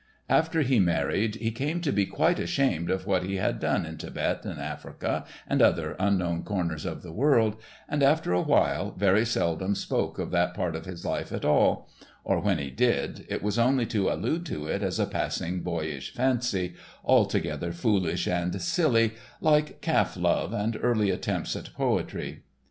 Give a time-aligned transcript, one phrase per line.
[0.29, 3.97] After he married, he came to be quite ashamed of what he had done in
[3.97, 7.53] Thibet and Africa and other unknown corners of the earth,
[7.87, 11.87] and, after a while, very seldom spoke of that part of his life at all;
[12.23, 16.11] or, when he did, it was only to allude to it as a passing boyish
[16.15, 16.73] fancy,
[17.05, 22.41] altogether foolish and silly, like calf love and early attempts at poetry.